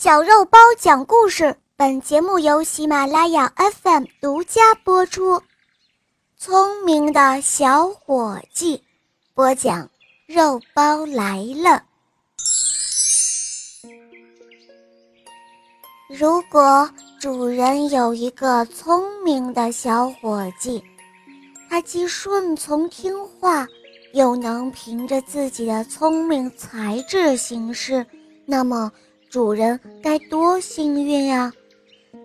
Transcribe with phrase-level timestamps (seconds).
[0.00, 5.42] 小肉包讲故事，本节目由喜马拉雅 FM 独家播出。
[6.36, 8.80] 聪明的小伙计，
[9.34, 9.90] 播讲
[10.24, 11.82] 肉包来了。
[16.08, 16.88] 如果
[17.20, 20.80] 主人有一个聪明的小伙计，
[21.68, 23.66] 他既顺从听话，
[24.14, 28.06] 又能凭着自己的聪明才智行事，
[28.46, 28.92] 那么。
[29.30, 31.52] 主人该多幸运呀，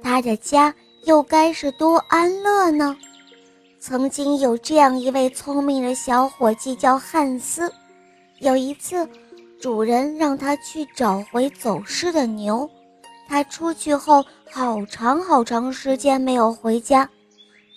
[0.02, 2.96] 他的家又该是多安乐呢。
[3.78, 7.70] 曾经有这样一位聪明的小伙计，叫汉斯。
[8.40, 9.06] 有一次，
[9.60, 12.70] 主人让他去找回走失的牛，
[13.28, 17.10] 他出去后好长好长时间没有回家，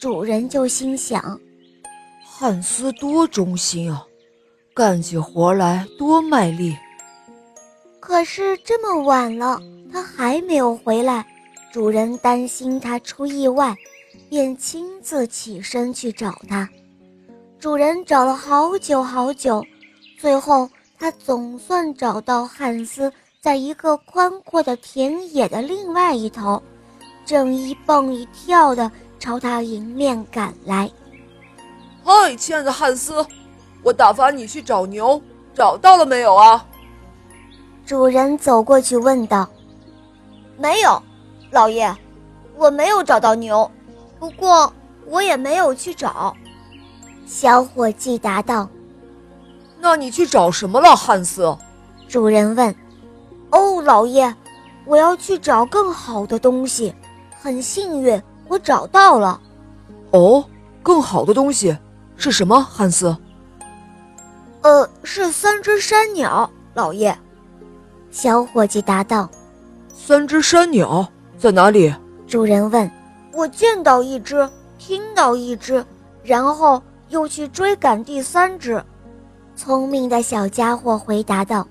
[0.00, 1.40] 主人就心想：
[2.24, 4.06] 汉斯多忠心啊，
[4.72, 6.76] 干起活来多卖力。
[8.06, 9.60] 可是这么晚了，
[9.92, 11.26] 他还没有回来，
[11.72, 13.74] 主人担心他出意外，
[14.30, 16.68] 便亲自起身去找他。
[17.58, 19.60] 主人找了好久好久，
[20.20, 26.62] 最后他总算找到汉斯，在一个宽阔的田野的另外一头，
[27.24, 30.88] 正一蹦一跳地朝他迎面赶来。
[32.04, 33.26] 嗨，亲爱的汉斯，
[33.82, 35.20] 我打发你去找牛，
[35.52, 36.64] 找到了没有啊？
[37.86, 39.48] 主人走过去问道
[40.58, 41.00] ：“没有，
[41.52, 41.96] 老爷，
[42.56, 43.70] 我没有找到牛，
[44.18, 44.72] 不过
[45.06, 46.36] 我也没有去找。”
[47.24, 48.68] 小伙计答道
[49.78, 51.56] ：“那你去找什么了，汉斯？”
[52.08, 52.74] 主人问。
[53.52, 54.34] “哦，老爷，
[54.84, 56.92] 我要去找更好的东西。
[57.40, 59.40] 很幸运，我找到了。
[60.10, 60.44] ”“哦，
[60.82, 61.78] 更好的东西
[62.16, 63.16] 是什么，汉斯
[64.62, 67.16] ？”“呃，是三只山鸟，老爷。”
[68.10, 69.28] 小伙计答道
[69.94, 71.06] ：“三只山鸟
[71.38, 71.94] 在哪里？”
[72.26, 72.90] 主人问。
[73.32, 74.48] “我见到一只，
[74.78, 75.84] 听到一只，
[76.22, 78.82] 然后又去追赶第三只。”
[79.54, 81.66] 聪明的小家伙回答道。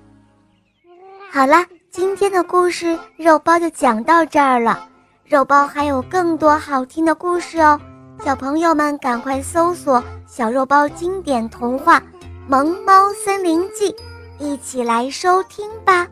[1.30, 4.88] “好了，今天的故事肉包就讲到这儿了。
[5.24, 7.80] 肉包还有更多好听的故事哦，
[8.24, 11.98] 小朋友们赶快搜索‘小肉包经典童话·
[12.46, 13.94] 萌猫森林记’，
[14.38, 16.06] 一起来收听吧。”